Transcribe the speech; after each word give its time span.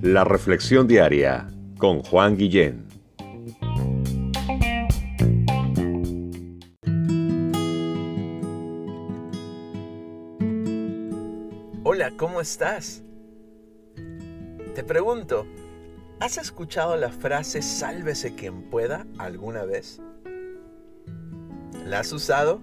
La 0.00 0.24
Reflexión 0.24 0.86
Diaria 0.86 1.48
con 1.76 2.02
Juan 2.02 2.36
Guillén. 2.36 2.86
Hola, 11.84 12.12
¿cómo 12.16 12.40
estás? 12.40 13.02
Te 14.74 14.84
pregunto, 14.84 15.46
¿has 16.20 16.38
escuchado 16.38 16.96
la 16.96 17.10
frase 17.10 17.60
sálvese 17.60 18.34
quien 18.34 18.70
pueda 18.70 19.04
alguna 19.18 19.64
vez? 19.64 20.00
¿La 21.84 22.00
has 22.00 22.12
usado? 22.12 22.60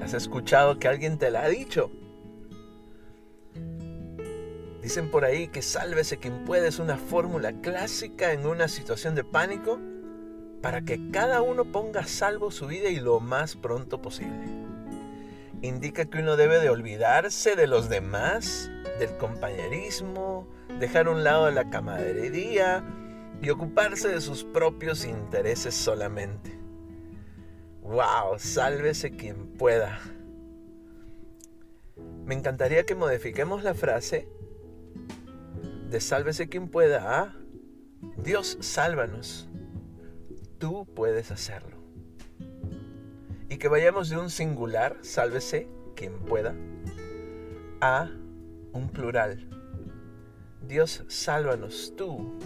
¿Has 0.00 0.14
escuchado 0.14 0.78
que 0.78 0.88
alguien 0.88 1.18
te 1.18 1.30
la 1.30 1.42
ha 1.42 1.48
dicho? 1.48 1.90
Dicen 4.84 5.10
por 5.10 5.24
ahí 5.24 5.48
que 5.48 5.62
sálvese 5.62 6.18
quien 6.18 6.44
puede 6.44 6.68
es 6.68 6.78
una 6.78 6.98
fórmula 6.98 7.54
clásica 7.62 8.34
en 8.34 8.44
una 8.46 8.68
situación 8.68 9.14
de 9.14 9.24
pánico 9.24 9.80
para 10.60 10.82
que 10.82 11.10
cada 11.10 11.40
uno 11.40 11.64
ponga 11.64 12.00
a 12.00 12.06
salvo 12.06 12.50
su 12.50 12.66
vida 12.66 12.90
y 12.90 13.00
lo 13.00 13.18
más 13.18 13.56
pronto 13.56 14.02
posible. 14.02 14.46
Indica 15.62 16.04
que 16.04 16.18
uno 16.18 16.36
debe 16.36 16.60
de 16.60 16.68
olvidarse 16.68 17.56
de 17.56 17.66
los 17.66 17.88
demás, 17.88 18.70
del 18.98 19.16
compañerismo, 19.16 20.46
dejar 20.78 21.06
a 21.06 21.12
un 21.12 21.24
lado 21.24 21.50
la 21.50 21.70
camaradería 21.70 22.84
y 23.40 23.48
ocuparse 23.48 24.08
de 24.08 24.20
sus 24.20 24.44
propios 24.44 25.06
intereses 25.06 25.74
solamente. 25.74 26.58
¡Wow! 27.80 28.38
Sálvese 28.38 29.12
quien 29.12 29.46
pueda. 29.56 29.98
Me 32.26 32.34
encantaría 32.34 32.84
que 32.84 32.94
modifiquemos 32.94 33.62
la 33.62 33.72
frase 33.72 34.28
de 35.94 36.00
sálvese 36.00 36.48
quien 36.48 36.66
pueda 36.66 37.20
a 37.22 37.36
Dios 38.16 38.58
sálvanos. 38.60 39.48
Tú 40.58 40.88
puedes 40.92 41.30
hacerlo. 41.30 41.76
Y 43.48 43.58
que 43.58 43.68
vayamos 43.68 44.08
de 44.08 44.16
un 44.16 44.28
singular, 44.28 44.96
sálvese 45.02 45.68
quien 45.94 46.18
pueda, 46.24 46.52
a 47.80 48.10
un 48.72 48.88
plural. 48.90 49.48
Dios 50.66 51.04
sálvanos 51.06 51.94
tú, 51.96 52.40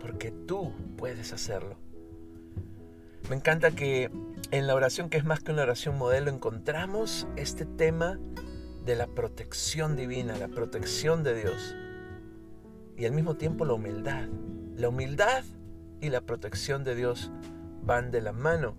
porque 0.00 0.30
tú 0.30 0.72
puedes 0.96 1.32
hacerlo. 1.32 1.76
Me 3.28 3.34
encanta 3.34 3.72
que 3.72 4.08
en 4.52 4.68
la 4.68 4.76
oración, 4.76 5.10
que 5.10 5.18
es 5.18 5.24
más 5.24 5.40
que 5.40 5.50
una 5.50 5.62
oración 5.62 5.98
modelo, 5.98 6.30
encontramos 6.30 7.26
este 7.34 7.64
tema 7.64 8.20
de 8.84 8.94
la 8.94 9.08
protección 9.08 9.96
divina, 9.96 10.38
la 10.38 10.46
protección 10.46 11.24
de 11.24 11.34
Dios 11.34 11.74
y 12.98 13.06
al 13.06 13.12
mismo 13.12 13.36
tiempo 13.36 13.64
la 13.64 13.74
humildad. 13.74 14.28
La 14.76 14.88
humildad 14.88 15.44
y 16.00 16.10
la 16.10 16.20
protección 16.20 16.84
de 16.84 16.96
Dios 16.96 17.30
van 17.82 18.10
de 18.10 18.20
la 18.20 18.32
mano. 18.32 18.76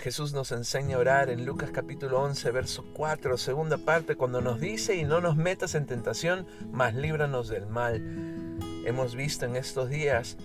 Jesús 0.00 0.32
nos 0.32 0.50
enseña 0.50 0.96
a 0.96 0.98
orar 1.00 1.30
en 1.30 1.46
Lucas 1.46 1.70
capítulo 1.70 2.20
11, 2.20 2.50
verso 2.50 2.84
4, 2.94 3.38
segunda 3.38 3.78
parte, 3.78 4.16
cuando 4.16 4.40
nos 4.40 4.60
dice, 4.60 4.96
y 4.96 5.04
no 5.04 5.20
nos 5.20 5.36
metas 5.36 5.76
en 5.76 5.86
tentación, 5.86 6.46
mas 6.72 6.94
líbranos 6.94 7.48
del 7.48 7.68
mal. 7.68 8.58
Hemos 8.84 9.14
visto 9.14 9.46
en 9.46 9.54
estos 9.54 9.88
días 9.88 10.36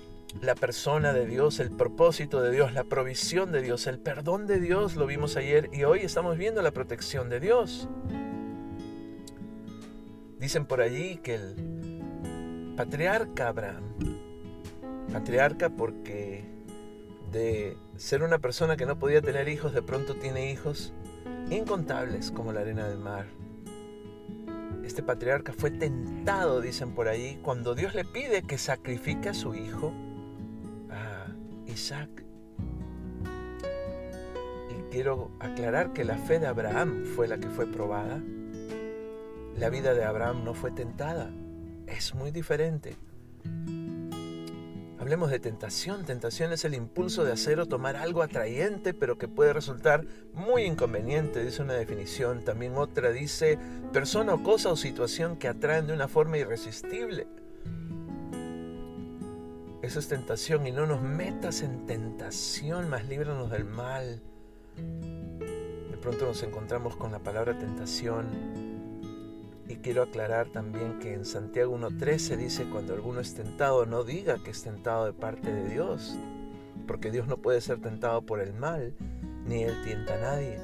la 0.42 0.54
persona 0.54 1.14
de 1.14 1.26
Dios, 1.26 1.60
el 1.60 1.72
propósito 1.72 2.42
de 2.42 2.52
Dios, 2.52 2.74
la 2.74 2.84
provisión 2.84 3.52
de 3.52 3.64
Dios, 3.64 3.88
el 3.88 3.98
perdón 3.98 4.46
de 4.46 4.60
Dios, 4.60 4.96
lo 4.96 5.08
vimos 5.08 5.36
ayer 5.38 5.72
y 5.74 5.86
hoy 5.86 6.02
estamos 6.02 6.38
viendo 6.38 6.62
la 6.62 6.72
protección 6.72 7.30
de 7.30 7.40
Dios. 7.40 7.90
Dicen 10.40 10.68
por 10.68 10.82
allí 10.82 11.18
que 11.18 11.36
el 11.36 11.56
patriarca 12.78 13.50
Abraham, 13.50 13.84
patriarca 15.12 15.70
porque 15.70 16.46
de 17.32 17.76
ser 17.98 18.24
una 18.24 18.38
persona 18.38 18.78
que 18.78 18.86
no 18.86 18.98
podía 18.98 19.22
tener 19.22 19.50
hijos, 19.50 19.74
de 19.74 19.82
pronto 19.82 20.16
tiene 20.16 20.52
hijos 20.52 20.94
incontables 21.50 22.32
como 22.32 22.54
la 22.54 22.62
arena 22.62 22.88
del 22.88 23.00
mar. 23.00 23.26
Este 24.86 25.04
patriarca 25.04 25.52
fue 25.52 25.72
tentado, 25.72 26.62
dicen 26.62 26.94
por 26.94 27.10
allí, 27.10 27.40
cuando 27.42 27.76
Dios 27.76 27.94
le 27.94 28.06
pide 28.06 28.44
que 28.44 28.58
sacrifique 28.58 29.30
a 29.30 29.34
su 29.34 29.56
hijo, 29.56 29.92
a 30.90 31.26
Isaac. 31.66 32.24
Y 34.70 34.92
quiero 34.92 35.32
aclarar 35.40 35.92
que 35.92 36.06
la 36.06 36.18
fe 36.18 36.40
de 36.40 36.48
Abraham 36.48 37.04
fue 37.16 37.28
la 37.28 37.38
que 37.38 37.50
fue 37.50 37.66
probada 37.66 38.22
la 39.58 39.72
vida 39.72 39.96
de 39.96 40.04
Abraham 40.04 40.44
no 40.44 40.54
fue 40.54 40.70
tentada. 40.70 41.32
Es 41.88 42.14
muy 42.14 42.32
diferente. 42.32 42.96
Hablemos 45.00 45.32
de 45.32 45.40
tentación. 45.40 46.06
Tentación 46.06 46.52
es 46.52 46.66
el 46.66 46.74
impulso 46.74 47.24
de 47.24 47.32
hacer 47.32 47.60
o 47.62 47.66
tomar 47.66 47.96
algo 47.96 48.22
atrayente, 48.22 48.94
pero 48.94 49.18
que 49.18 49.30
puede 49.30 49.54
resultar 49.54 50.06
muy 50.34 50.64
inconveniente, 50.64 51.44
dice 51.44 51.62
una 51.62 51.76
definición. 51.76 52.44
También 52.44 52.76
otra 52.76 53.12
dice 53.12 53.58
persona 53.94 54.34
o 54.34 54.44
cosa 54.44 54.70
o 54.70 54.76
situación 54.76 55.38
que 55.38 55.48
atraen 55.48 55.88
de 55.88 55.94
una 55.94 56.10
forma 56.10 56.38
irresistible. 56.38 57.26
Eso 59.82 60.00
es 60.00 60.08
tentación 60.10 60.68
y 60.68 60.72
no 60.72 60.86
nos 60.86 61.02
metas 61.02 61.62
en 61.62 61.86
tentación, 61.86 62.90
más 62.90 63.08
líbranos 63.08 63.50
del 63.50 63.64
mal. 63.64 64.22
De 64.76 65.98
pronto 66.02 66.26
nos 66.26 66.44
encontramos 66.44 66.98
con 66.98 67.14
la 67.14 67.20
palabra 67.20 67.58
tentación 67.58 68.67
quiero 69.88 70.04
aclarar 70.04 70.50
también 70.50 71.00
que 71.00 71.14
en 71.14 71.24
Santiago 71.24 71.78
1.13 71.78 72.36
dice, 72.36 72.66
cuando 72.70 72.94
alguno 72.94 73.22
es 73.22 73.34
tentado, 73.36 73.86
no 73.86 74.04
diga 74.04 74.38
que 74.44 74.52
es 74.52 74.62
tentado 74.62 75.06
de 75.06 75.14
parte 75.14 75.50
de 75.50 75.70
Dios, 75.70 76.20
porque 76.86 77.10
Dios 77.10 77.26
no 77.26 77.38
puede 77.38 77.62
ser 77.62 77.80
tentado 77.80 78.22
por 78.22 78.42
el 78.42 78.54
mal, 78.54 78.94
ni 79.46 79.64
Él 79.64 79.82
tienta 79.86 80.16
a 80.16 80.18
nadie. 80.18 80.60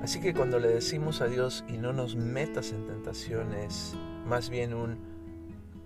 Así 0.00 0.20
que 0.20 0.32
cuando 0.32 0.60
le 0.60 0.68
decimos 0.68 1.22
a 1.22 1.26
Dios 1.26 1.64
y 1.66 1.76
no 1.76 1.92
nos 1.92 2.14
metas 2.14 2.70
en 2.70 2.86
tentaciones, 2.86 3.96
más 4.24 4.48
bien 4.48 4.72
un 4.72 5.00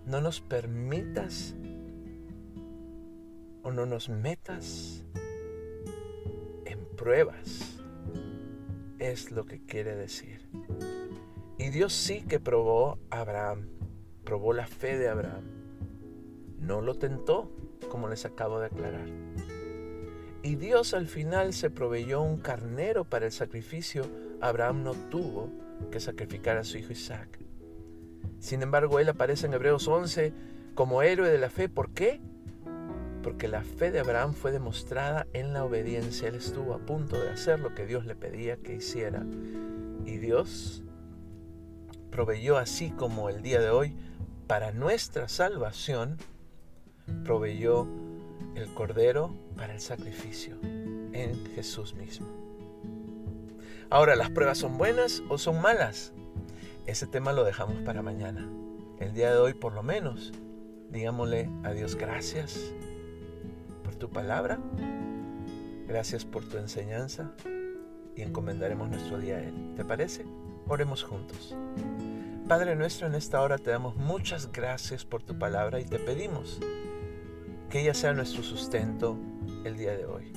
no 0.04 0.20
nos 0.20 0.42
permitas 0.42 1.54
o 3.62 3.72
no 3.72 3.86
nos 3.86 4.10
metas 4.10 5.02
en 6.66 6.78
pruebas 6.94 7.80
es 8.98 9.30
lo 9.30 9.46
que 9.46 9.64
quiere 9.64 9.96
decir. 9.96 10.46
Y 11.66 11.70
Dios 11.70 11.92
sí 11.94 12.22
que 12.22 12.38
probó 12.38 13.00
a 13.10 13.22
Abraham, 13.22 13.66
probó 14.22 14.52
la 14.52 14.68
fe 14.68 14.96
de 14.96 15.08
Abraham. 15.08 15.42
No 16.60 16.80
lo 16.80 16.94
tentó, 16.94 17.50
como 17.90 18.08
les 18.08 18.24
acabo 18.24 18.60
de 18.60 18.66
aclarar. 18.66 19.08
Y 20.44 20.54
Dios 20.54 20.94
al 20.94 21.08
final 21.08 21.52
se 21.54 21.68
proveyó 21.68 22.22
un 22.22 22.38
carnero 22.38 23.04
para 23.04 23.26
el 23.26 23.32
sacrificio. 23.32 24.06
Abraham 24.40 24.84
no 24.84 24.92
tuvo 25.10 25.50
que 25.90 25.98
sacrificar 25.98 26.56
a 26.56 26.62
su 26.62 26.78
hijo 26.78 26.92
Isaac. 26.92 27.40
Sin 28.38 28.62
embargo, 28.62 29.00
él 29.00 29.08
aparece 29.08 29.46
en 29.46 29.54
Hebreos 29.54 29.88
11 29.88 30.32
como 30.76 31.02
héroe 31.02 31.28
de 31.28 31.38
la 31.38 31.50
fe. 31.50 31.68
¿Por 31.68 31.90
qué? 31.90 32.20
porque 33.24 33.48
la 33.48 33.64
fe 33.64 33.90
de 33.90 33.98
Abraham 33.98 34.34
fue 34.34 34.52
demostrada 34.52 35.26
en 35.32 35.52
la 35.52 35.64
obediencia. 35.64 36.28
Él 36.28 36.36
estuvo 36.36 36.74
a 36.74 36.78
punto 36.78 37.20
de 37.20 37.30
hacer 37.30 37.58
lo 37.58 37.74
que 37.74 37.84
Dios 37.84 38.06
le 38.06 38.14
pedía 38.14 38.56
que 38.56 38.76
hiciera. 38.76 39.26
Y 40.04 40.18
Dios 40.18 40.84
proveyó 42.16 42.56
así 42.56 42.88
como 42.92 43.28
el 43.28 43.42
día 43.42 43.60
de 43.60 43.68
hoy 43.68 43.94
para 44.46 44.72
nuestra 44.72 45.28
salvación, 45.28 46.16
proveyó 47.26 47.86
el 48.54 48.72
cordero 48.72 49.36
para 49.54 49.74
el 49.74 49.80
sacrificio 49.80 50.56
en 50.62 51.44
Jesús 51.54 51.92
mismo. 51.92 52.26
Ahora, 53.90 54.16
¿las 54.16 54.30
pruebas 54.30 54.56
son 54.56 54.78
buenas 54.78 55.22
o 55.28 55.36
son 55.36 55.60
malas? 55.60 56.14
Ese 56.86 57.06
tema 57.06 57.34
lo 57.34 57.44
dejamos 57.44 57.82
para 57.82 58.00
mañana. 58.00 58.48
El 58.98 59.12
día 59.12 59.30
de 59.30 59.36
hoy, 59.36 59.52
por 59.52 59.74
lo 59.74 59.82
menos, 59.82 60.32
digámosle 60.88 61.50
a 61.64 61.72
Dios 61.72 61.96
gracias 61.96 62.72
tu 63.98 64.08
palabra. 64.08 64.58
Gracias 65.86 66.24
por 66.24 66.48
tu 66.48 66.56
enseñanza 66.56 67.30
y 68.16 68.22
encomendaremos 68.22 68.88
nuestro 68.88 69.18
día 69.18 69.36
a 69.36 69.40
Él. 69.40 69.74
¿Te 69.76 69.84
parece? 69.84 70.24
Oremos 70.66 71.04
juntos. 71.04 71.54
Padre 72.48 72.74
nuestro, 72.76 73.06
en 73.06 73.14
esta 73.14 73.40
hora 73.42 73.58
te 73.58 73.70
damos 73.70 73.96
muchas 73.96 74.50
gracias 74.50 75.04
por 75.04 75.22
tu 75.22 75.38
palabra 75.38 75.80
y 75.80 75.84
te 75.84 75.98
pedimos 75.98 76.58
que 77.68 77.80
ella 77.80 77.94
sea 77.94 78.12
nuestro 78.12 78.42
sustento 78.42 79.16
el 79.64 79.76
día 79.76 79.96
de 79.96 80.06
hoy. 80.06 80.32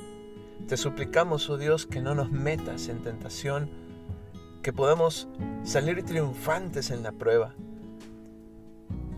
Te 0.67 0.75
suplicamos, 0.75 1.49
oh 1.49 1.57
Dios, 1.57 1.85
que 1.85 2.01
no 2.01 2.15
nos 2.15 2.31
metas 2.31 2.89
en 2.89 3.01
tentación, 3.01 3.69
que 4.61 4.73
podamos 4.73 5.27
salir 5.63 6.03
triunfantes 6.03 6.91
en 6.91 7.03
la 7.03 7.11
prueba 7.11 7.53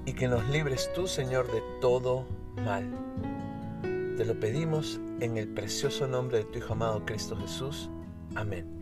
y 0.06 0.14
que 0.14 0.28
nos 0.28 0.48
libres 0.50 0.92
tú, 0.94 1.08
Señor, 1.08 1.52
de 1.52 1.62
todo 1.80 2.26
mal. 2.64 2.86
Te 4.18 4.26
lo 4.26 4.40
pedimos 4.40 5.00
en 5.20 5.38
el 5.38 5.48
precioso 5.48 6.08
nombre 6.08 6.40
de 6.40 6.44
tu 6.44 6.60
Hijo 6.60 6.74
amado 6.74 7.06
Cristo 7.06 7.36
Jesús. 7.38 7.90
Amén. 8.36 8.81